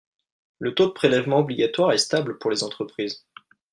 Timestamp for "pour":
2.39-2.49